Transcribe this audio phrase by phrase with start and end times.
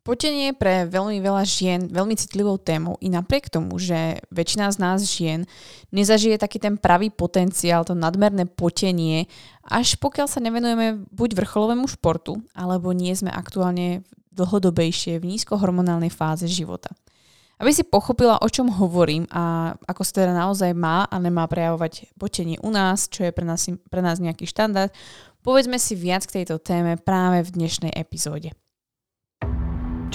[0.00, 4.76] Potenie je pre veľmi veľa žien veľmi citlivou témou i napriek tomu, že väčšina z
[4.80, 5.44] nás žien
[5.92, 9.28] nezažije taký ten pravý potenciál, to nadmerné potenie,
[9.60, 14.00] až pokiaľ sa nevenujeme buď vrcholovému športu, alebo nie sme aktuálne
[14.32, 16.88] dlhodobejšie v nízkohormonálnej fáze života.
[17.60, 22.16] Aby si pochopila, o čom hovorím a ako sa teda naozaj má a nemá prejavovať
[22.16, 24.88] potenie u nás, čo je pre nás, pre nás nejaký štandard,
[25.44, 28.56] povedzme si viac k tejto téme práve v dnešnej epizóde.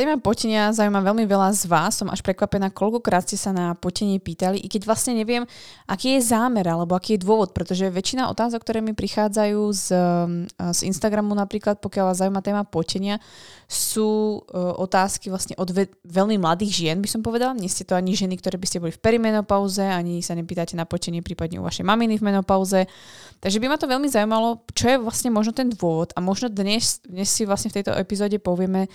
[0.00, 2.00] Téma potenia zaujíma veľmi veľa z vás.
[2.00, 5.44] Som až prekvapená, koľkokrát ste sa na potenie pýtali, i keď vlastne neviem,
[5.84, 9.86] aký je zámer alebo aký je dôvod, pretože väčšina otázok, ktoré mi prichádzajú z,
[10.56, 13.20] z Instagramu napríklad, pokiaľ vás zaujíma téma potenia,
[13.68, 17.52] sú uh, otázky vlastne od ve- veľmi mladých žien, by som povedala.
[17.52, 20.88] Nie ste to ani ženy, ktoré by ste boli v perimenopauze, ani sa nepýtate na
[20.88, 22.88] potenie prípadne u vašej maminy v menopauze.
[23.44, 27.04] Takže by ma to veľmi zaujímalo, čo je vlastne možno ten dôvod a možno dnes,
[27.04, 28.88] dnes si vlastne v tejto epizóde povieme,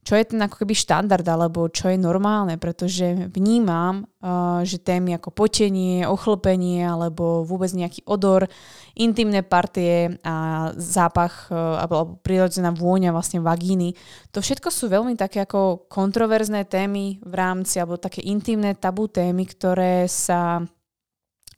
[0.00, 5.20] čo je ten ako keby štandard alebo čo je normálne, pretože vnímam, uh, že témy
[5.20, 8.48] ako potenie, ochlpenie alebo vôbec nejaký odor,
[8.96, 13.92] intimné partie a zápach uh, alebo prirodzená vôňa vlastne vagíny,
[14.32, 19.44] to všetko sú veľmi také ako kontroverzné témy v rámci alebo také intimné tabu témy,
[19.44, 20.64] ktoré sa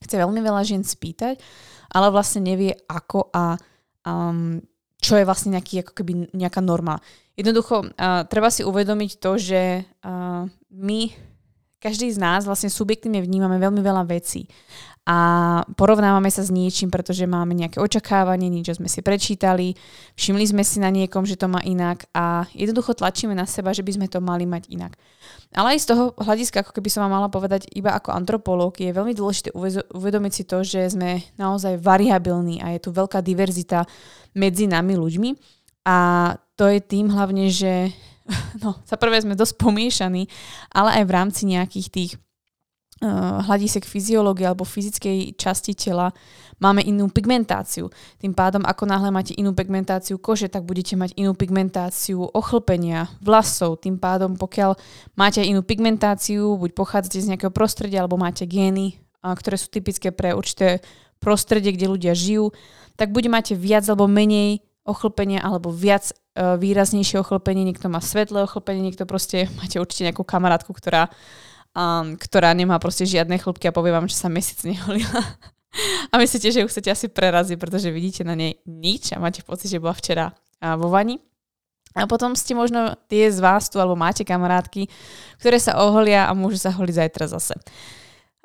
[0.02, 1.38] chce veľmi veľa žien spýtať,
[1.94, 3.54] ale vlastne nevie ako a
[4.02, 4.58] um,
[5.02, 7.02] čo je vlastne nejaký, ako keby nejaká norma.
[7.34, 11.00] Jednoducho, uh, treba si uvedomiť to, že uh, my,
[11.82, 14.46] každý z nás vlastne subjektívne vnímame veľmi veľa vecí
[15.02, 15.18] a
[15.74, 19.74] porovnávame sa s niečím, pretože máme nejaké očakávanie, niečo sme si prečítali,
[20.14, 23.82] všimli sme si na niekom, že to má inak a jednoducho tlačíme na seba, že
[23.82, 24.94] by sme to mali mať inak.
[25.50, 28.94] Ale aj z toho hľadiska, ako keby som vám mala povedať iba ako antropológ, je
[28.94, 29.50] veľmi dôležité
[29.90, 33.82] uvedomiť si to, že sme naozaj variabilní a je tu veľká diverzita
[34.38, 35.30] medzi nami ľuďmi
[35.82, 37.90] a to je tým hlavne, že
[38.62, 40.30] no, za prvé sme dosť pomiešaní,
[40.70, 42.12] ale aj v rámci nejakých tých
[43.02, 46.14] uh, hľadisek fyziológie alebo fyzickej časti tela
[46.62, 47.90] máme inú pigmentáciu.
[48.22, 53.82] Tým pádom, ako náhle máte inú pigmentáciu kože, tak budete mať inú pigmentáciu ochlpenia, vlasov.
[53.82, 54.78] Tým pádom, pokiaľ
[55.18, 60.14] máte inú pigmentáciu, buď pochádzate z nejakého prostredia, alebo máte gény, uh, ktoré sú typické
[60.14, 60.78] pre určité
[61.19, 62.54] prostredie, kde ľudia žijú,
[62.94, 68.42] tak buď máte viac alebo menej ochlpenie alebo viac uh, výraznejšie ochlpenie, niekto má svetlé
[68.42, 71.10] ochlpenie, niekto proste, máte určite nejakú kamarátku, ktorá,
[71.77, 75.22] um, ktorá nemá proste žiadne chlpky a povie vám, že sa mesiac neholila.
[76.12, 79.72] a myslíte, že ju chcete asi preraziť, pretože vidíte na nej nič a máte pocit,
[79.72, 81.21] že bola včera uh, vo vani.
[81.93, 84.88] A potom ste možno tie z vás tu, alebo máte kamarátky,
[85.37, 87.53] ktoré sa oholia a môžu sa holiť zajtra zase.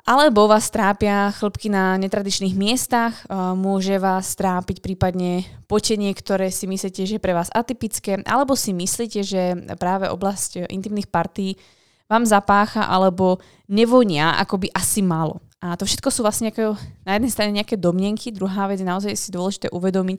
[0.08, 3.12] Alebo vás trápia chlpky na netradičných miestach,
[3.56, 8.72] môže vás trápiť prípadne potenie, ktoré si myslíte, že je pre vás atypické, alebo si
[8.72, 11.60] myslíte, že práve oblasť intimných partí
[12.08, 13.38] vám zapácha alebo
[13.68, 15.44] nevonia, ako by asi malo.
[15.60, 16.64] A to všetko sú vlastne nejaké,
[17.04, 20.18] na jednej strane nejaké domnenky, druhá vec je naozaj si dôležité uvedomiť,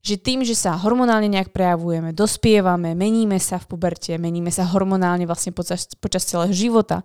[0.00, 5.26] že tým, že sa hormonálne nejak prejavujeme, dospievame, meníme sa v puberte, meníme sa hormonálne
[5.26, 7.02] vlastne počas, počas celého života,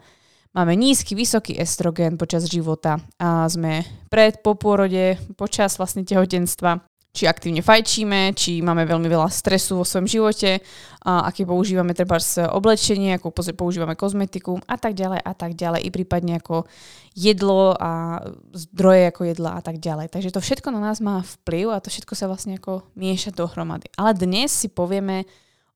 [0.51, 7.27] Máme nízky, vysoký estrogen počas života a sme pred, po pôrode, počas vlastne tehotenstva či
[7.27, 10.63] aktívne fajčíme, či máme veľmi veľa stresu vo svojom živote,
[11.03, 12.15] a aké používame treba
[12.55, 16.63] oblečenie, ako používame kozmetiku a tak ďalej a tak ďalej, i prípadne ako
[17.11, 18.23] jedlo a
[18.55, 20.07] zdroje ako jedla a tak ďalej.
[20.07, 23.91] Takže to všetko na nás má vplyv a to všetko sa vlastne ako mieša dohromady.
[23.99, 25.27] Ale dnes si povieme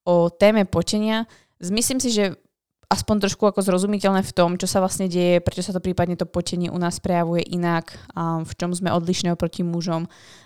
[0.08, 1.28] o téme počenia.
[1.60, 2.40] Myslím si, že
[2.90, 6.30] aspoň trošku ako zrozumiteľné v tom, čo sa vlastne deje, prečo sa to prípadne to
[6.30, 10.06] potenie u nás prejavuje inak, v čom sme odlišní oproti mužom,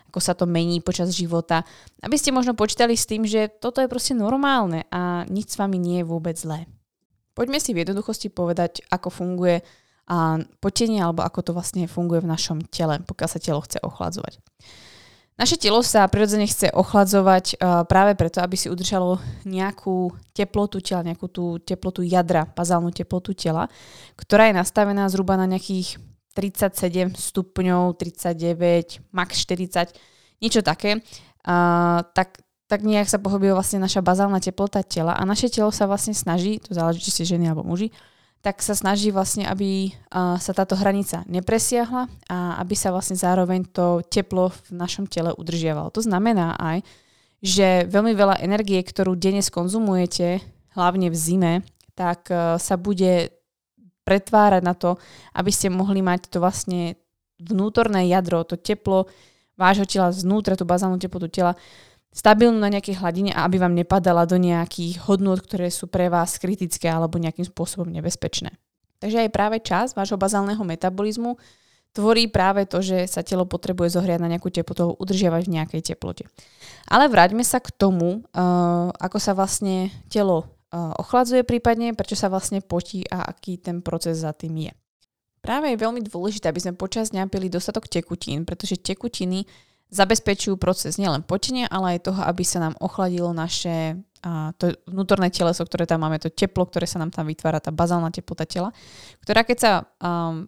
[0.09, 1.67] ako sa to mení počas života.
[2.01, 5.77] Aby ste možno počítali s tým, že toto je proste normálne a nič s vami
[5.77, 6.65] nie je vôbec zlé.
[7.37, 9.61] Poďme si v jednoduchosti povedať, ako funguje
[10.57, 14.41] potenie alebo ako to vlastne funguje v našom tele, pokiaľ sa telo chce ochladzovať.
[15.39, 20.99] Naše telo sa prirodzene chce ochladzovať uh, práve preto, aby si udržalo nejakú teplotu tela,
[20.99, 23.71] nejakú tú teplotu jadra, bazálnu teplotu tela,
[24.19, 25.95] ktorá je nastavená zhruba na nejakých
[26.35, 29.95] 37 stupňov, 39, max 40,
[30.43, 30.99] niečo také.
[31.47, 35.87] Uh, tak, tak nejak sa pohybuje vlastne naša bazálna teplota tela a naše telo sa
[35.87, 37.95] vlastne snaží, to záleží, či ste ženy alebo muži,
[38.39, 39.91] tak sa snaží vlastne, aby
[40.39, 45.91] sa táto hranica nepresiahla a aby sa vlastne zároveň to teplo v našom tele udržiavalo.
[45.91, 46.79] To znamená aj,
[47.43, 50.39] že veľmi veľa energie, ktorú denne skonzumujete,
[50.75, 51.53] hlavne v zime,
[51.99, 53.35] tak sa bude
[54.07, 54.95] pretvárať na to,
[55.35, 56.95] aby ste mohli mať to vlastne
[57.39, 59.07] vnútorné jadro, to teplo
[59.59, 61.59] vášho tela znútra, tú bazálnu teplotu tela,
[62.09, 66.41] stabilnú na nejakej hladine a aby vám nepadala do nejakých hodnôt, ktoré sú pre vás
[66.41, 68.57] kritické alebo nejakým spôsobom nebezpečné.
[68.99, 71.39] Takže aj práve čas vášho bazálneho metabolizmu
[71.93, 76.23] tvorí práve to, že sa telo potrebuje zohriať na nejakú teplotu, udržiavať v nejakej teplote.
[76.85, 82.29] Ale vráťme sa k tomu, uh, ako sa vlastne telo uh, ochladzuje prípadne, prečo sa
[82.29, 84.73] vlastne potí a aký ten proces za tým je.
[85.39, 89.47] Práve je veľmi dôležité, aby sme počas dňa pili dostatok tekutín, pretože tekutiny
[89.89, 95.31] zabezpečujú proces nielen potenia, ale aj toho, aby sa nám ochladilo naše a to vnútorné
[95.31, 98.75] teleso, ktoré tam máme, to teplo, ktoré sa nám tam vytvára, tá bazálna teplota tela,
[99.23, 99.71] ktorá keď sa
[100.03, 100.43] um,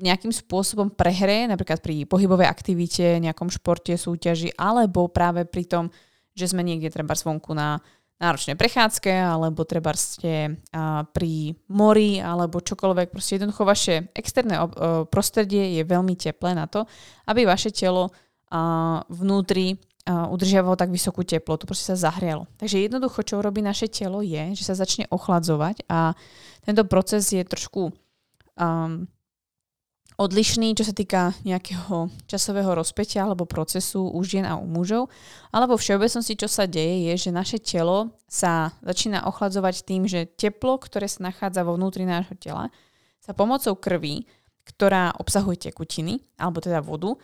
[0.00, 5.84] nejakým spôsobom prehreje, napríklad pri pohybovej aktivite, nejakom športe, súťaži, alebo práve pri tom,
[6.32, 7.84] že sme niekde treba zvonku na
[8.16, 13.12] náročnej prechádzke, alebo treba ste uh, pri mori, alebo čokoľvek.
[13.12, 16.88] Proste jednoducho vaše externé uh, prostredie je veľmi teplé na to,
[17.28, 18.08] aby vaše telo
[19.08, 22.50] vnútri udržiavalo tak vysokú teplotu, proste sa zahrialo.
[22.58, 26.18] Takže jednoducho, čo robí naše telo je, že sa začne ochladzovať a
[26.66, 27.94] tento proces je trošku
[28.58, 29.06] um,
[30.18, 35.08] odlišný, čo sa týka nejakého časového rozpetia alebo procesu u žien a u mužov.
[35.54, 40.26] Alebo v všeobecnosti, čo sa deje, je, že naše telo sa začína ochladzovať tým, že
[40.26, 42.68] teplo, ktoré sa nachádza vo vnútri nášho tela,
[43.22, 44.26] sa pomocou krvi,
[44.66, 47.14] ktorá obsahuje tekutiny, alebo teda vodu,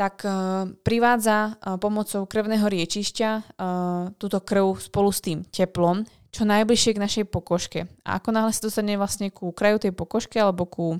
[0.00, 3.42] tak uh, privádza uh, pomocou krvného riečišťa uh,
[4.16, 7.90] túto krv spolu s tým teplom čo najbližšie k našej pokožke.
[8.06, 10.96] A ako náhle sa dostane vlastne ku kraju tej pokožky alebo ku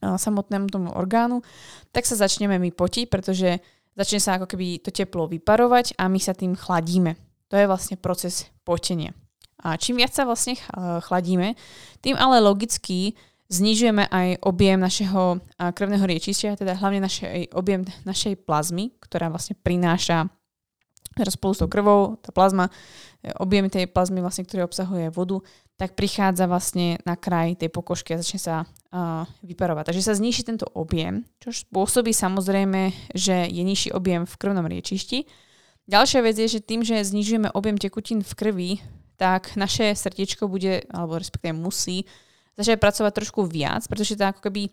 [0.00, 1.44] samotnému tomu orgánu,
[1.92, 3.60] tak sa začneme my potiť, pretože
[3.92, 7.20] začne sa ako keby to teplo vyparovať a my sa tým chladíme.
[7.52, 9.12] To je vlastne proces potenia.
[9.60, 10.56] A čím viac sa vlastne
[11.04, 11.52] chladíme,
[12.00, 13.12] tým ale logicky
[13.50, 20.30] Znižujeme aj objem našeho krvného riečišťa, teda hlavne našej, objem našej plazmy, ktorá vlastne prináša
[21.18, 22.70] teraz spolu s tou krvou, tá plazma,
[23.42, 25.42] objem tej plazmy, vlastne, ktorý obsahuje vodu,
[25.74, 29.90] tak prichádza vlastne na kraj tej pokožky a začne sa uh, vyparovať.
[29.90, 35.26] Takže sa zniží tento objem, čo spôsobí samozrejme, že je nižší objem v krvnom riečišti.
[35.90, 38.70] Ďalšia vec je, že tým, že znižujeme objem tekutín v krvi,
[39.18, 42.06] tak naše srdiečko bude, alebo respektíve musí,
[42.60, 44.68] začne pracovať trošku viac, pretože to ako keby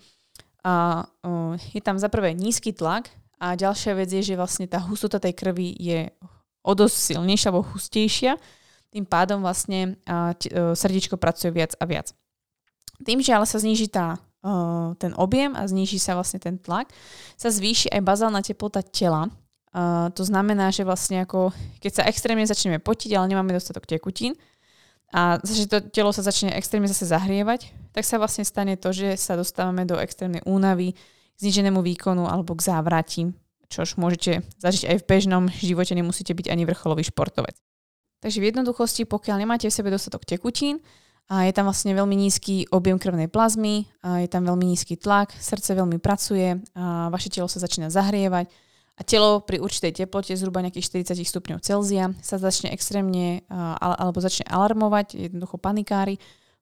[0.61, 3.07] a, uh, je tam za nízky tlak
[3.39, 6.11] a ďalšia vec je, že vlastne tá hustota tej krvi je
[6.67, 8.35] o dosť silnejšia alebo hustejšia,
[8.91, 12.11] tým pádom vlastne uh, t- uh, srdiečko pracuje viac a viac.
[12.99, 16.91] Tým, že ale sa zníži tá, uh, ten objem a zníži sa vlastne ten tlak,
[17.39, 19.31] sa zvýši aj bazálna teplota tela.
[19.71, 24.33] Uh, to znamená, že vlastne ako keď sa extrémne začneme potiť, ale nemáme dostatok tekutín,
[25.13, 29.15] a že to telo sa začne extrémne zase zahrievať, tak sa vlastne stane to, že
[29.15, 30.93] sa dostávame do extrémnej únavy,
[31.37, 33.29] k zniženému výkonu alebo k závratí,
[33.69, 37.55] čož môžete zažiť aj v bežnom živote, nemusíte byť ani vrcholový športovec.
[38.19, 40.81] Takže v jednoduchosti, pokiaľ nemáte v sebe dostatok tekutín,
[41.27, 45.35] a je tam vlastne veľmi nízky objem krvnej plazmy, a je tam veľmi nízky tlak,
[45.35, 48.47] srdce veľmi pracuje, a vaše telo sa začína zahrievať,
[48.97, 53.45] a telo pri určitej teplote, zhruba nejakých 40 stupňov Celzia, sa začne extrémne
[53.77, 56.17] alebo začne alarmovať, jednoducho panikári,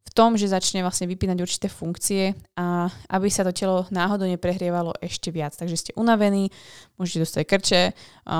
[0.05, 4.93] v tom, že začne vlastne vypínať určité funkcie a aby sa to telo náhodou neprehrievalo
[5.01, 5.57] ešte viac.
[5.57, 6.53] Takže ste unavení,
[7.01, 7.81] môžete dostať krče,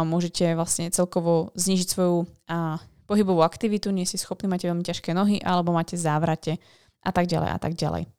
[0.05, 2.77] môžete vlastne celkovo znižiť svoju a,
[3.09, 6.61] pohybovú aktivitu, nie ste schopní, máte veľmi ťažké nohy alebo máte závrate
[7.01, 8.14] a tak ďalej a tak ďalej.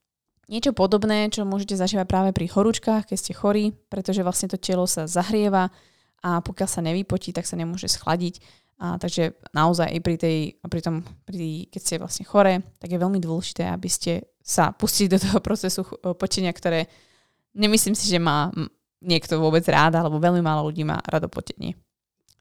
[0.46, 4.86] Niečo podobné, čo môžete zažívať práve pri horúčkach, keď ste chorí, pretože vlastne to telo
[4.86, 5.74] sa zahrieva
[6.22, 8.38] a pokiaľ sa nevypotí, tak sa nemôže schladiť.
[8.76, 13.02] A, takže naozaj aj pri, tej, pri tom, pri, keď ste vlastne chore, tak je
[13.02, 15.82] veľmi dôležité, aby ste sa pustili do toho procesu
[16.14, 16.86] potenia, ktoré
[17.56, 18.52] nemyslím si, že má
[19.02, 21.74] niekto vôbec rád, alebo veľmi málo ľudí má rado potenie.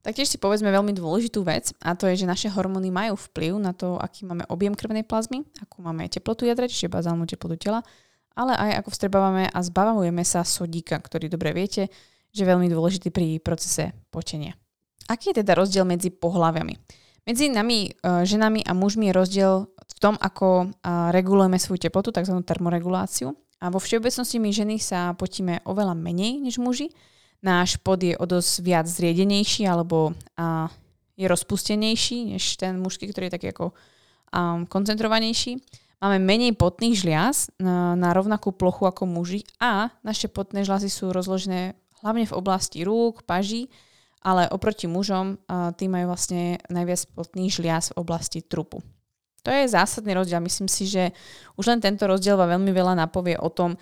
[0.05, 3.73] Taktiež si povedzme veľmi dôležitú vec a to je, že naše hormóny majú vplyv na
[3.73, 7.81] to, aký máme objem krvnej plazmy, akú máme teplotu jadra, čiže bazálnu teplotu tela,
[8.37, 11.89] ale aj ako vstrebávame a zbavujeme sa sodíka, ktorý dobre viete,
[12.29, 14.53] že je veľmi dôležitý pri procese potenia.
[15.09, 16.77] Aký je teda rozdiel medzi pohľaviami?
[17.25, 22.13] Medzi nami, uh, ženami a mužmi je rozdiel v tom, ako uh, regulujeme svoju teplotu,
[22.13, 22.37] tzv.
[22.45, 23.33] termoreguláciu.
[23.57, 26.93] A vo všeobecnosti my ženy sa potíme oveľa menej než muži.
[27.43, 30.67] Náš pod je o dosť viac zriedenejší alebo uh,
[31.15, 35.59] je rozpustenejší než ten mužský, ktorý je taký ako um, koncentrovanejší.
[36.03, 41.09] Máme menej potných žliaz na, na rovnakú plochu ako muži a naše potné žľazy sú
[41.09, 41.73] rozložené
[42.03, 43.71] hlavne v oblasti rúk, paží
[44.25, 45.37] ale oproti mužom
[45.77, 48.81] tí majú vlastne najviac potných žliaz v oblasti trupu.
[49.45, 50.41] To je zásadný rozdiel.
[50.41, 51.13] Myslím si, že
[51.53, 53.77] už len tento rozdiel vám veľmi veľa napovie o tom,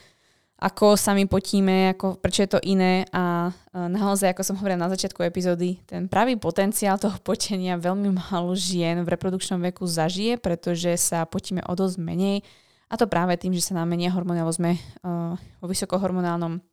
[0.63, 4.93] ako sa my potíme, ako, prečo je to iné a naozaj, ako som hovorila na
[4.96, 10.96] začiatku epizódy, ten pravý potenciál toho potenia veľmi málo žien v reprodukčnom veku zažije, pretože
[10.96, 12.48] sa potíme o dosť menej
[12.88, 16.63] a to práve tým, že sa nám menia hormóny, alebo sme uh, vo vysokohormonálnom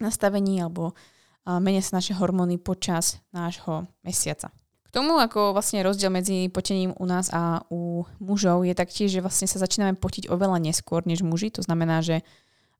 [0.00, 0.96] nastavení alebo
[1.44, 4.52] menia sa naše hormóny počas nášho mesiaca.
[4.86, 9.24] K tomu, ako vlastne rozdiel medzi potením u nás a u mužov je taktiež, že
[9.24, 11.48] vlastne sa začíname potiť oveľa neskôr než muži.
[11.56, 12.24] To znamená, že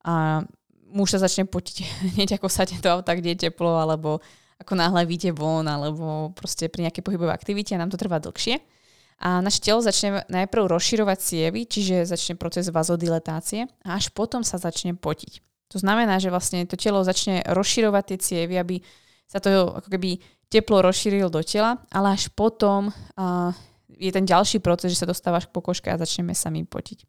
[0.05, 0.45] a,
[0.91, 1.77] muž sa začne potiť
[2.17, 4.19] hneď ako sa do auta, kde je teplo, alebo
[4.61, 8.61] ako náhle vyjde von, alebo proste pri nejakej pohybovej aktivite a nám to trvá dlhšie.
[9.21, 14.57] A naše telo začne najprv rozširovať cievy, čiže začne proces vazodiletácie a až potom sa
[14.57, 15.45] začne potiť.
[15.71, 18.77] To znamená, že vlastne to telo začne rozširovať tie cievy, aby
[19.29, 20.19] sa to ako keby
[20.51, 23.55] teplo rozšírilo do tela, ale až potom uh,
[24.01, 27.05] je ten ďalší proces, že sa dostávaš k pokožke a začneme sa my potiť.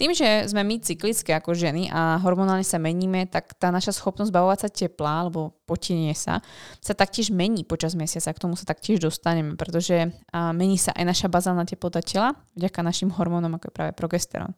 [0.00, 4.32] Tým, že sme my cyklické ako ženy a hormonálne sa meníme, tak tá naša schopnosť
[4.32, 6.40] bavovať sa tepla alebo potenie sa
[6.80, 8.32] sa taktiež mení počas mesiaca.
[8.32, 10.08] K tomu sa taktiež dostaneme, pretože
[10.56, 14.56] mení sa aj naša bazálna teplota tela vďaka našim hormónom, ako je práve progesterón.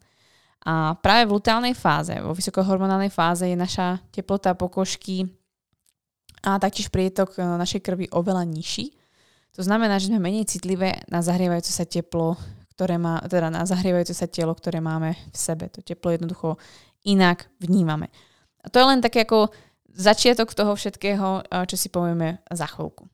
[0.63, 5.27] A práve v luteálnej fáze, vo vysokohormonálnej fáze je naša teplota pokožky
[6.47, 8.95] a taktiež prietok e, našej krvi oveľa nižší.
[9.59, 12.39] To znamená, že sme menej citlivé na zahrievajúce sa teplo,
[12.83, 15.71] ktoré má, teda na zahrievajúce sa telo, ktoré máme v sebe.
[15.71, 16.59] To teplo jednoducho
[17.07, 18.11] inak vnímame.
[18.59, 19.55] A to je len také ako
[19.95, 23.07] začiatok toho všetkého, čo si povieme za chvíľku.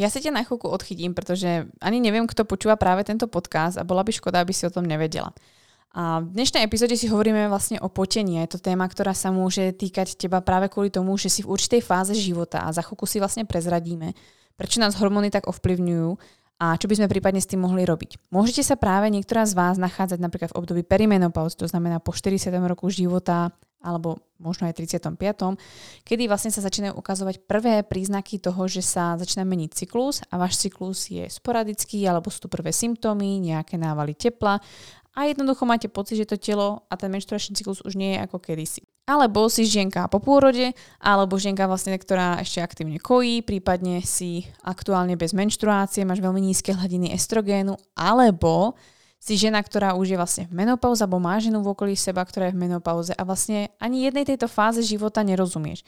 [0.00, 3.84] Ja sa ťa na chvíľku odchytím, pretože ani neviem, kto počúva práve tento podcast a
[3.84, 5.36] bola by škoda, aby si o tom nevedela.
[5.92, 8.40] A v dnešnej epizóde si hovoríme vlastne o potení.
[8.40, 11.84] Je to téma, ktorá sa môže týkať teba práve kvôli tomu, že si v určitej
[11.84, 14.16] fáze života a za chvíľku si vlastne prezradíme,
[14.56, 18.30] prečo nás hormóny tak ovplyvňujú a čo by sme prípadne s tým mohli robiť.
[18.30, 22.50] Môžete sa práve niektorá z vás nachádzať napríklad v období perimenopauzy, to znamená po 40.
[22.64, 23.50] roku života
[23.84, 25.12] alebo možno aj 35.,
[26.08, 30.56] kedy vlastne sa začínajú ukazovať prvé príznaky toho, že sa začína meniť cyklus a váš
[30.56, 34.56] cyklus je sporadický alebo sú tu prvé symptómy, nejaké návaly tepla
[35.14, 38.40] a jednoducho máte pocit, že to telo a ten menštruačný cyklus už nie je ako
[38.40, 38.82] kedysi.
[39.04, 45.12] Alebo si žienka po pôrode, alebo žienka vlastne, ktorá ešte aktívne kojí, prípadne si aktuálne
[45.20, 48.72] bez menštruácie, máš veľmi nízke hladiny estrogénu, alebo
[49.20, 52.48] si žena, ktorá už je vlastne v menopauze, alebo má ženu v okolí seba, ktorá
[52.48, 55.84] je v menopauze a vlastne ani jednej tejto fáze života nerozumieš.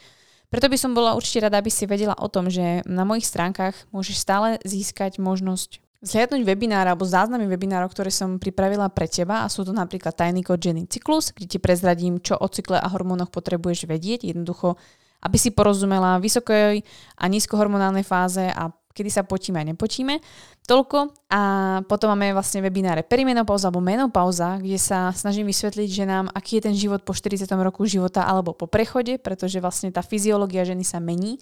[0.53, 3.77] Preto by som bola určite rada, aby si vedela o tom, že na mojich stránkach
[3.97, 9.51] môžeš stále získať možnosť zhliadnúť webinára alebo záznamy webinárov, ktoré som pripravila pre teba a
[9.51, 13.35] sú to napríklad tajný kód ženy cyklus, kde ti prezradím, čo o cykle a hormónoch
[13.35, 14.79] potrebuješ vedieť, jednoducho,
[15.27, 16.87] aby si porozumela vysokej
[17.19, 20.25] a nízkohormonálnej fáze a kedy sa potíme a nepotíme.
[20.65, 21.29] Toľko.
[21.29, 21.41] A
[21.85, 26.75] potom máme vlastne webináre perimenopauza alebo menopauza, kde sa snažím vysvetliť ženám, aký je ten
[26.75, 27.45] život po 40.
[27.61, 31.37] roku života alebo po prechode, pretože vlastne tá fyziológia ženy sa mení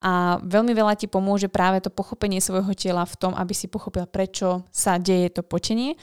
[0.00, 4.08] a veľmi veľa ti pomôže práve to pochopenie svojho tela v tom, aby si pochopil,
[4.08, 6.00] prečo sa deje to potenie,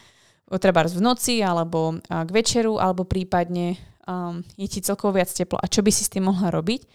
[0.56, 3.76] treba v noci alebo k večeru, alebo prípadne
[4.08, 5.60] um, je ti celkovo viac teplo.
[5.60, 6.88] A čo by si s tým mohla robiť.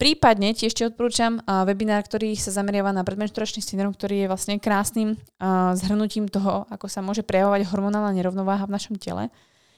[0.00, 4.56] Prípadne ti ešte odporúčam uh, webinár, ktorý sa zameriava na predmenšturačný syndrom, ktorý je vlastne
[4.56, 9.30] krásnym uh, zhrnutím toho, ako sa môže prejavovať hormonálna nerovnováha v našom tele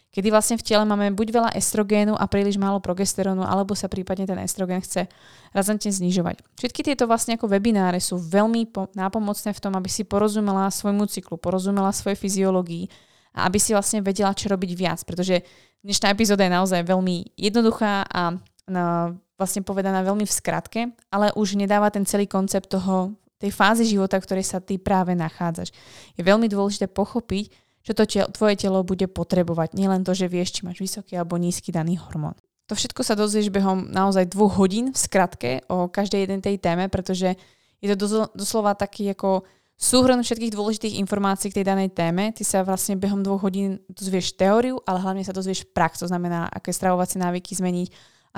[0.09, 4.25] kedy vlastne v tele máme buď veľa estrogénu a príliš málo progesterónu, alebo sa prípadne
[4.25, 5.07] ten estrogén chce
[5.53, 6.41] razantne znižovať.
[6.57, 11.05] Všetky tieto vlastne ako webináre sú veľmi po- nápomocné v tom, aby si porozumela svojmu
[11.07, 12.88] cyklu, porozumela svojej fyziológii
[13.37, 15.45] a aby si vlastne vedela, čo robiť viac, pretože
[15.85, 20.81] dnešná epizóda je naozaj veľmi jednoduchá a na, vlastne povedaná veľmi v skratke,
[21.12, 25.15] ale už nedáva ten celý koncept toho, tej fázy života, v ktorej sa ty práve
[25.15, 25.71] nachádzaš.
[26.19, 27.55] Je veľmi dôležité pochopiť,
[27.88, 29.73] čo to telo, tvoje telo bude potrebovať.
[29.73, 32.37] Nielen to, že vieš, či máš vysoký alebo nízky daný hormón.
[32.68, 36.92] To všetko sa dozvieš behom naozaj dvoch hodín v skratke o každej jednej tej téme,
[36.92, 37.40] pretože
[37.80, 39.49] je to doslova taký ako
[39.80, 42.28] súhrn všetkých dôležitých informácií k tej danej téme.
[42.37, 46.45] Ty sa vlastne behom dvoch hodín dozvieš teóriu, ale hlavne sa dozvieš prax, to znamená,
[46.52, 47.88] aké stravovacie návyky zmeniť,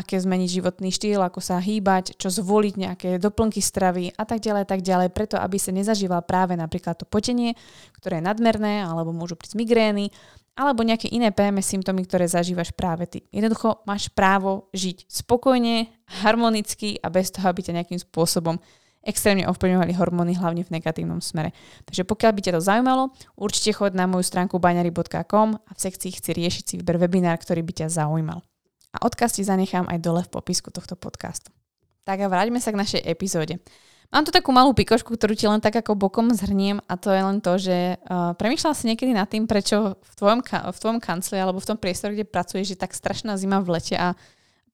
[0.00, 4.64] aké zmeniť životný štýl, ako sa hýbať, čo zvoliť, nejaké doplnky stravy a tak ďalej,
[4.64, 7.52] tak ďalej, preto aby sa nezažíval práve napríklad to potenie,
[8.00, 10.08] ktoré je nadmerné, alebo môžu prísť migrény,
[10.56, 13.28] alebo nejaké iné PMS symptómy, ktoré zažívaš práve ty.
[13.28, 15.92] Jednoducho máš právo žiť spokojne,
[16.24, 18.56] harmonicky a bez toho, aby ťa nejakým spôsobom
[19.00, 21.56] extrémne ovplyvňovali hormóny, hlavne v negatívnom smere.
[21.88, 23.02] Takže pokiaľ by ťa to zaujímalo,
[23.36, 27.64] určite chod na moju stránku baňary.com a v sekcii chci riešiť si vyber webinár, ktorý
[27.64, 28.44] by ťa zaujímal.
[28.90, 31.54] A odkaz ti zanechám aj dole v popisku tohto podcastu.
[32.02, 33.62] Tak a vráťme sa k našej epizóde.
[34.10, 37.22] Mám tu takú malú pikošku, ktorú ti len tak ako bokom zhrniem a to je
[37.22, 41.38] len to, že uh, premyšľal si niekedy nad tým, prečo v tvojom, v tvojom kancli
[41.38, 44.18] alebo v tom priestore, kde pracuješ, je tak strašná zima v lete a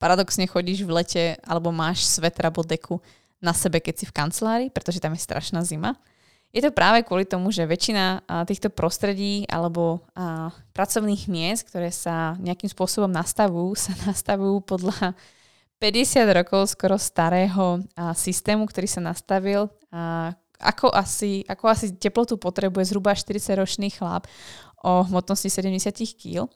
[0.00, 3.04] paradoxne chodíš v lete alebo máš svetra alebo deku
[3.44, 6.00] na sebe, keď si v kancelárii, pretože tam je strašná zima.
[6.54, 10.00] Je to práve kvôli tomu, že väčšina týchto prostredí alebo
[10.72, 15.12] pracovných miest, ktoré sa nejakým spôsobom nastavujú, sa nastavujú podľa
[15.78, 17.84] 50 rokov skoro starého
[18.16, 19.68] systému, ktorý sa nastavil.
[20.56, 24.24] Ako asi, ako asi teplotu potrebuje zhruba 40-ročný chlap
[24.80, 26.48] o hmotnosti 70 kg.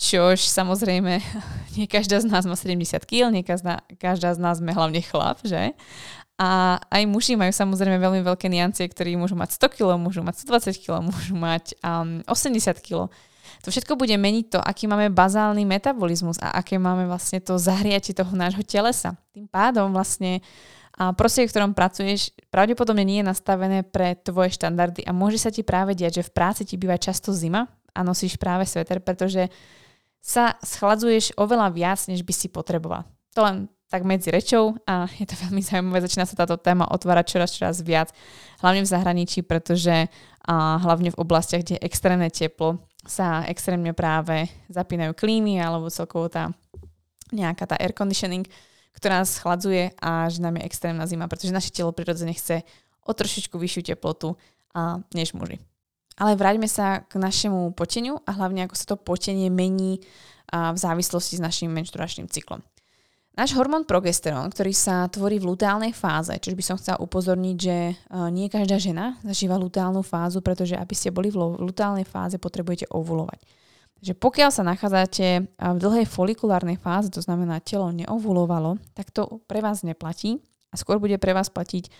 [0.00, 1.20] Čož samozrejme,
[1.76, 5.44] nie každá z nás má 70 kg, nie každá, každá z nás sme hlavne chlap,
[5.44, 5.76] že?
[6.42, 10.42] A aj muži majú samozrejme veľmi veľké niancie, ktorí môžu mať 100 kg, môžu mať
[10.42, 13.06] 120 kg, môžu mať um, 80 kg.
[13.62, 18.10] To všetko bude meniť to, aký máme bazálny metabolizmus a aké máme vlastne to zahriatie
[18.10, 19.14] toho nášho telesa.
[19.30, 20.42] Tým pádom vlastne
[20.92, 25.48] a prostredie, v ktorom pracuješ, pravdepodobne nie je nastavené pre tvoje štandardy a môže sa
[25.48, 27.64] ti práve diať, že v práci ti býva často zima
[27.96, 29.48] a nosíš práve sveter, pretože
[30.20, 33.08] sa schladzuješ oveľa viac, než by si potreboval.
[33.32, 37.36] To len tak medzi rečou a je to veľmi zaujímavé, začína sa táto téma otvárať
[37.36, 38.08] čoraz, čoraz viac,
[38.64, 40.08] hlavne v zahraničí, pretože
[40.42, 46.26] a hlavne v oblastiach, kde je extrémne teplo, sa extrémne práve zapínajú klímy alebo celkovo
[46.26, 46.50] tá
[47.30, 48.42] nejaká tá air conditioning,
[48.92, 52.66] ktorá nás chladzuje a že nám je extrémna zima, pretože naše telo prirodzene chce
[53.06, 54.34] o trošičku vyššiu teplotu
[54.74, 55.62] a, než muži.
[56.18, 60.02] Ale vráťme sa k našemu poteniu a hlavne ako sa to potenie mení
[60.50, 62.60] a, v závislosti s našim menštruačným cyklom.
[63.32, 67.76] Náš hormón progesterón, ktorý sa tvorí v luteálnej fáze, čiže by som chcela upozorniť, že
[67.88, 67.94] e,
[68.28, 73.40] nie každá žena zažíva luteálnu fázu, pretože aby ste boli v luteálnej fáze, potrebujete ovulovať.
[73.96, 79.40] Takže pokiaľ sa nachádzate e, v dlhej folikulárnej fáze, to znamená telo neovulovalo, tak to
[79.48, 81.90] pre vás neplatí a skôr bude pre vás platiť e,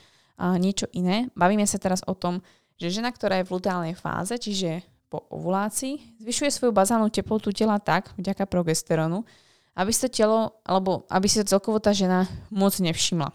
[0.61, 1.33] niečo iné.
[1.33, 2.45] Bavíme sa teraz o tom,
[2.77, 7.81] že žena, ktorá je v luteálnej fáze, čiže po ovulácii, zvyšuje svoju bazálnu teplotu tela
[7.81, 9.25] tak, vďaka progesterónu,
[9.73, 13.33] aby to telo, alebo aby to celkovo tá žena moc nevšimla.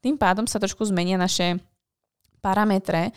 [0.00, 1.60] Tým pádom sa trošku zmenia naše
[2.44, 3.12] parametre,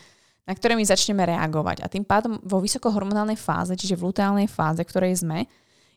[0.48, 1.84] na ktoré my začneme reagovať.
[1.84, 5.44] A tým pádom vo vysokohormonálnej fáze, čiže v luteálnej fáze, ktorej sme,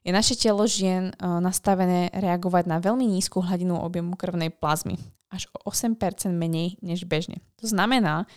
[0.03, 4.99] je naše telo žien e, nastavené reagovať na veľmi nízku hladinu objemu krvnej plazmy.
[5.31, 5.95] Až o 8%
[6.36, 7.39] menej než bežne.
[7.63, 8.27] To znamená,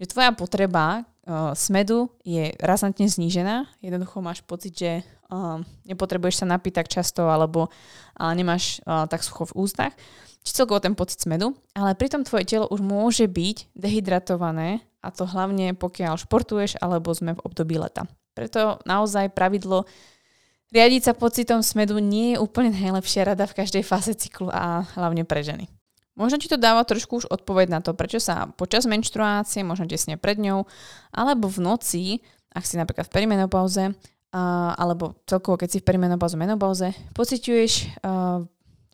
[0.00, 3.68] že tvoja potreba uh, smedu je razantne znížená.
[3.84, 9.20] Jednoducho máš pocit, že uh, nepotrebuješ sa napiť tak často alebo uh, nemáš uh, tak
[9.20, 9.92] sucho v ústach.
[10.40, 11.52] Či celkovo ten pocit smedu.
[11.76, 17.36] Ale pritom tvoje telo už môže byť dehydratované a to hlavne pokiaľ športuješ alebo sme
[17.36, 18.08] v období leta.
[18.32, 19.84] Preto naozaj pravidlo
[20.72, 25.28] riadiť sa pocitom smedu nie je úplne najlepšia rada v každej fáze cyklu a hlavne
[25.28, 25.68] pre ženy.
[26.20, 30.20] Možno ti to dáva trošku už odpoveď na to, prečo sa počas menštruácie, možno tesne
[30.20, 30.68] pred ňou,
[31.16, 32.04] alebo v noci,
[32.52, 38.44] ak si napríklad v perimenopauze, uh, alebo celkovo keď si v perimenopauze, menopauze, pociťuješ uh,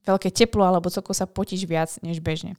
[0.06, 2.54] veľké teplo alebo celkovo sa potíš viac než bežne.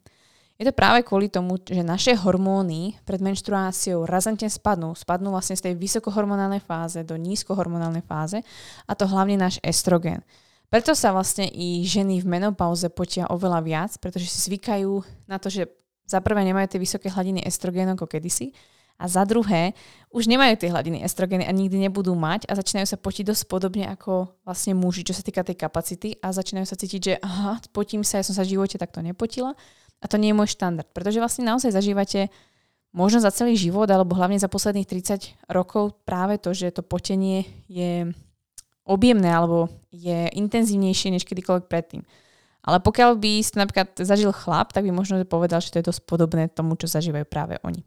[0.57, 4.97] Je to práve kvôli tomu, že naše hormóny pred menštruáciou razantne spadnú.
[4.97, 8.41] Spadnú vlastne z tej vysokohormonálnej fáze do nízkohormonálnej fáze
[8.89, 10.25] a to hlavne náš estrogen.
[10.67, 14.99] Preto sa vlastne i ženy v menopauze potia oveľa viac, pretože si zvykajú
[15.31, 15.71] na to, že
[16.03, 18.51] za prvé nemajú tie vysoké hladiny estrogénu ako kedysi
[18.97, 19.77] a za druhé
[20.09, 23.85] už nemajú tie hladiny estrogény a nikdy nebudú mať a začínajú sa potiť dosť podobne
[23.87, 28.01] ako vlastne muži, čo sa týka tej kapacity a začínajú sa cítiť, že aha, potím
[28.01, 29.53] sa, ja som sa v živote takto nepotila
[30.01, 32.27] a to nie je môj štandard, pretože vlastne naozaj zažívate
[32.91, 37.45] možno za celý život alebo hlavne za posledných 30 rokov práve to, že to potenie
[37.69, 38.09] je
[38.87, 42.01] objemné alebo je intenzívnejšie než kedykoľvek predtým.
[42.67, 46.01] Ale pokiaľ by si napríklad zažil chlap, tak by možno povedal, že to je dosť
[46.03, 47.79] podobné tomu, čo zažívajú práve oni.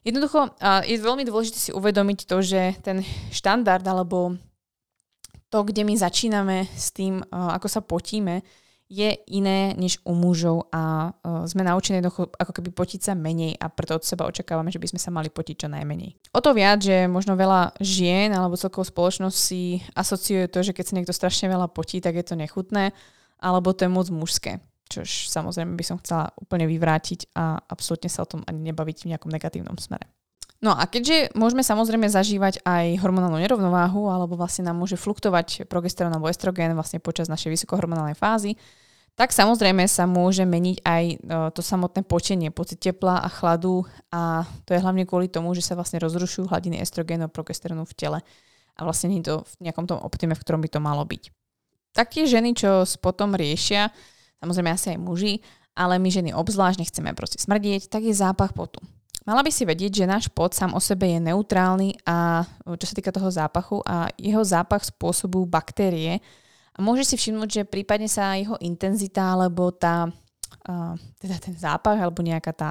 [0.00, 0.56] Jednoducho
[0.88, 4.40] je veľmi dôležité si uvedomiť to, že ten štandard alebo
[5.52, 8.40] to, kde my začíname s tým, ako sa potíme,
[8.88, 13.68] je iné než u mužov a uh, sme naučení ako keby potiť sa menej a
[13.68, 16.16] preto od seba očakávame, že by sme sa mali potiť čo najmenej.
[16.32, 20.84] O to viac, že možno veľa žien alebo celkovo spoločnosť si asociuje to, že keď
[20.88, 22.96] sa niekto strašne veľa potí, tak je to nechutné
[23.38, 24.64] alebo to je moc mužské.
[24.88, 29.08] Čož samozrejme by som chcela úplne vyvrátiť a absolútne sa o tom ani nebaviť v
[29.12, 30.08] nejakom negatívnom smere.
[30.58, 36.10] No a keďže môžeme samozrejme zažívať aj hormonálnu nerovnováhu, alebo vlastne nám môže fluktovať progesterón
[36.10, 38.58] alebo estrogen vlastne počas našej vysokohormonálnej fázy,
[39.14, 41.16] tak samozrejme sa môže meniť aj e,
[41.54, 45.74] to samotné počenie, pocit tepla a chladu a to je hlavne kvôli tomu, že sa
[45.74, 48.18] vlastne rozrušujú hladiny estrogénu a progesterónu v tele
[48.78, 51.34] a vlastne nie to v nejakom tom optime, v ktorom by to malo byť.
[51.94, 53.90] Taktiež ženy, čo potom riešia,
[54.38, 55.42] samozrejme asi aj muži,
[55.74, 58.78] ale my ženy obzvlášť nechceme proste smrdieť, tak je zápach potu.
[59.28, 62.96] Mala by si vedieť, že náš pot sám o sebe je neutrálny a čo sa
[62.96, 66.24] týka toho zápachu a jeho zápach spôsobujú baktérie,
[66.72, 70.06] a môže si všimnúť, že prípadne sa jeho intenzita alebo tá,
[71.18, 72.70] teda ten zápach alebo nejaká tá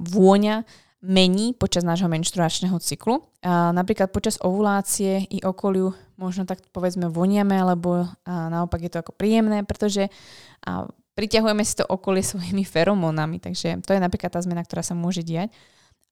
[0.00, 0.64] vôňa
[1.04, 3.20] mení počas nášho menštruačného cyklu.
[3.44, 9.12] A napríklad počas ovulácie i okoliu možno tak povedzme voniame, alebo naopak je to ako
[9.12, 10.08] príjemné, pretože
[11.18, 15.26] priťahujeme si to okolie svojimi feromónami, takže to je napríklad tá zmena, ktorá sa môže
[15.26, 15.50] diať.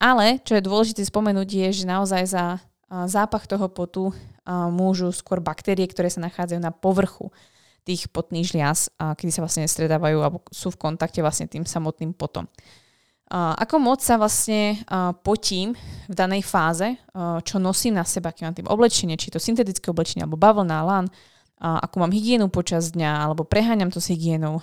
[0.02, 2.58] Ale čo je dôležité spomenúť je, že naozaj za
[2.90, 4.10] zápach toho potu
[4.50, 7.30] môžu skôr baktérie, ktoré sa nachádzajú na povrchu
[7.86, 12.50] tých potných žliaz, kedy sa vlastne stredávajú alebo sú v kontakte vlastne tým samotným potom.
[13.32, 14.82] Ako moc sa vlastne
[15.26, 15.74] potím
[16.06, 16.94] v danej fáze,
[17.42, 21.06] čo nosím na seba, keď mám tým oblečenie, či to syntetické oblečenie alebo bavlna, lan,
[21.60, 24.60] ako mám hygienu počas dňa, alebo preháňam to s hygienou,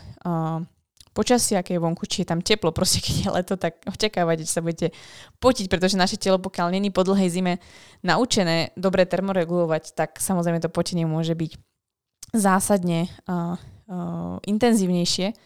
[1.13, 4.51] počasie, aké je vonku, či je tam teplo, proste keď je leto, tak očakávate, že
[4.51, 4.91] sa budete
[5.38, 7.53] potiť, pretože naše telo, pokiaľ není po dlhej zime
[8.01, 11.51] naučené dobre termoregulovať, tak samozrejme to potenie môže byť
[12.34, 15.38] zásadne uh, uh, intenzívnejšie.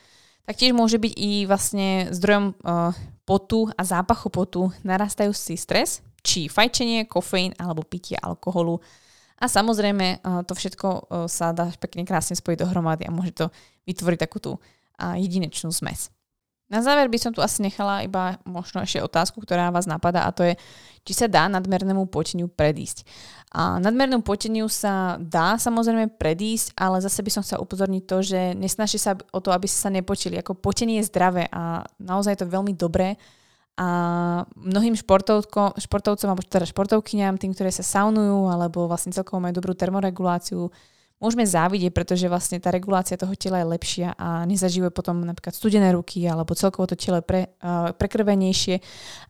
[0.48, 2.96] Taktiež môže byť i vlastne zdrojom uh,
[3.28, 8.80] potu a zápachu potu narastajúci stres, či fajčenie, kofeín alebo pitie alkoholu.
[9.38, 13.46] A samozrejme uh, to všetko uh, sa dá pekne krásne spojiť dohromady a môže to
[13.86, 14.52] vytvoriť takú tú
[14.98, 16.10] jedinečnú zmes.
[16.68, 20.36] Na záver by som tu asi nechala iba možno ešte otázku, ktorá vás napadá a
[20.36, 20.60] to je,
[21.08, 23.08] či sa dá nadmernému poteniu predísť.
[23.56, 28.40] A nadmernému poteniu sa dá samozrejme predísť, ale zase by som chcela upozorniť to, že
[28.60, 30.36] nesnažte sa o to, aby ste sa nepočili.
[30.44, 33.16] Ako potenie je zdravé a naozaj je to veľmi dobré
[33.78, 33.88] a
[34.58, 40.74] mnohým športovcom alebo teda športovkyňam, tým, ktoré sa saunujú alebo vlastne celkovo majú dobrú termoreguláciu,
[41.22, 45.94] môžeme závidieť, pretože vlastne tá regulácia toho tela je lepšia a nezažívajú potom napríklad studené
[45.94, 48.82] ruky alebo celkovo to telo pre, uh, prekrvenejšie.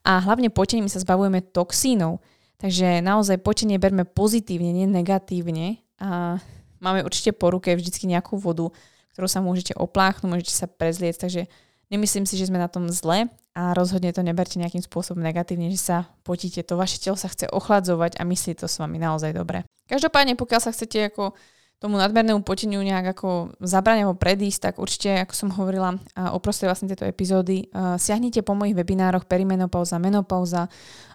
[0.08, 2.24] A hlavne potením sa zbavujeme toxínov.
[2.58, 5.78] Takže naozaj potenie berme pozitívne, nie negatívne.
[6.02, 6.42] A
[6.82, 8.74] máme určite po ruke vždycky nejakú vodu,
[9.14, 11.42] ktorú sa môžete opláchnuť, môžete sa prezliecť, takže
[11.90, 15.82] nemyslím si, že sme na tom zle a rozhodne to neberte nejakým spôsobom negatívne, že
[15.82, 16.62] sa potíte.
[16.68, 19.66] To vaše telo sa chce ochladzovať a myslí to s vami naozaj dobre.
[19.88, 21.34] Každopádne, pokiaľ sa chcete ako
[21.78, 25.94] tomu nadmernému poteniu nejak ako zabrať alebo predísť, tak určite, ako som hovorila
[26.34, 27.70] oprostred vlastne tejto epizódy,
[28.02, 30.66] siahnite po mojich webinároch perimenopauza, menopauza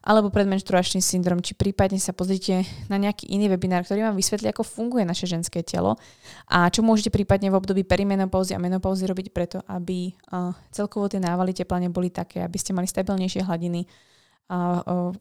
[0.07, 4.63] alebo predmenštruačný syndrom, či prípadne sa pozrite na nejaký iný webinár, ktorý vám vysvetlí, ako
[4.63, 5.99] funguje naše ženské telo
[6.47, 10.15] a čo môžete prípadne v období perimenopauzy a menopauzy robiť preto, aby
[10.71, 13.83] celkovo tie návaly tepla neboli také, aby ste mali stabilnejšie hladiny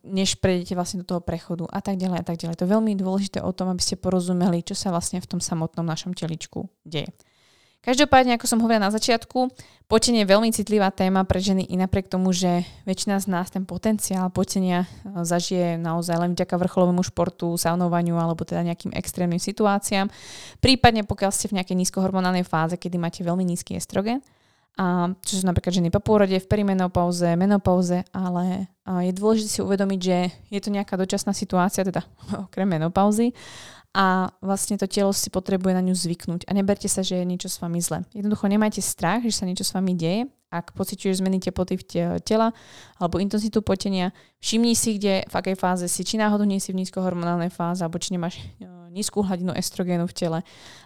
[0.04, 2.60] než prejdete vlastne do toho prechodu a tak ďalej a tak ďalej.
[2.60, 5.88] To je veľmi dôležité o tom, aby ste porozumeli, čo sa vlastne v tom samotnom
[5.88, 7.12] našom teličku deje.
[7.82, 9.50] Každopádne, ako som hovorila na začiatku,
[9.90, 13.66] potenie je veľmi citlivá téma pre ženy i napriek tomu, že väčšina z nás ten
[13.66, 20.14] potenciál potenia e, zažije naozaj len vďaka vrcholovému športu, saunovaniu alebo teda nejakým extrémnym situáciám.
[20.62, 24.22] Prípadne pokiaľ ste v nejakej nízkohormonálnej fáze, kedy máte veľmi nízky estrogen,
[24.80, 30.00] a čo sú napríklad ženy po pôrode, v perimenopauze, menopauze, ale je dôležité si uvedomiť,
[30.00, 32.08] že je to nejaká dočasná situácia, teda
[32.48, 33.36] okrem menopauzy
[33.92, 37.52] a vlastne to telo si potrebuje na ňu zvyknúť a neberte sa, že je niečo
[37.52, 38.08] s vami zle.
[38.16, 41.84] Jednoducho nemajte strach, že sa niečo s vami deje, ak pociťuješ zmeny teploty v
[42.24, 42.56] tela
[43.00, 46.84] alebo intenzitu potenia, všimni si, kde, v akej fáze si, či náhodou nie si v
[46.84, 50.40] nízkohormonálnej fáze, alebo či nemáš e, nízku hladinu estrogénu v tele.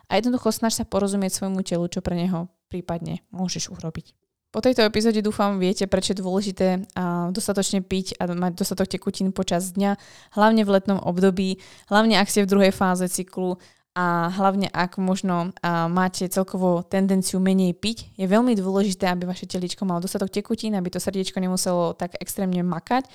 [0.05, 4.13] A jednoducho snaž sa porozumieť svojmu telu, čo pre neho prípadne môžeš urobiť.
[4.55, 9.35] Po tejto epizóde dúfam viete, prečo je dôležité a dostatočne piť a mať dostatok tekutín
[9.35, 9.99] počas dňa,
[10.31, 11.59] hlavne v letnom období,
[11.91, 13.59] hlavne ak ste v druhej fáze cyklu
[13.95, 15.55] a hlavne ak možno
[15.89, 20.91] máte celkovo tendenciu menej piť, je veľmi dôležité, aby vaše teličko malo dostatok tekutín, aby
[20.91, 23.07] to srdiečko nemuselo tak extrémne makať,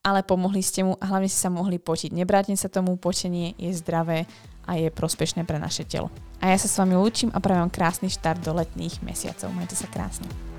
[0.00, 2.16] ale pomohli ste mu a hlavne si sa mohli potiť.
[2.16, 4.24] Nebráťne sa tomu, potenie je zdravé
[4.64, 6.08] a je prospešné pre naše telo.
[6.40, 9.52] A ja sa s vami lúčim a prajem krásny štart do letných mesiacov.
[9.52, 10.51] Majte sa krásne.